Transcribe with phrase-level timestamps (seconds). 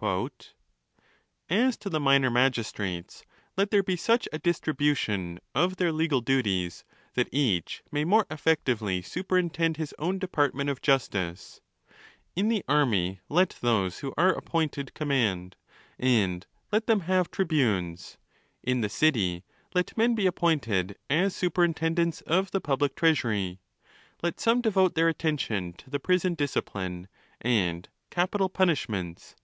[0.00, 0.30] 7
[1.50, 3.24] "As to the minor magistrates,
[3.56, 8.26] let there be such a distribu tion of their legal duties, that each may more
[8.30, 11.60] effectively superintend his own department of justice.
[12.34, 15.56] In the army let those who are appointed command,
[15.98, 18.16] and let them have tri bunes.
[18.62, 23.60] In the city, let men be appointed as superintendents of the public treasury.
[24.22, 27.08] Let some devote their attention to the prison discipline,
[27.42, 29.34] and capital punishments.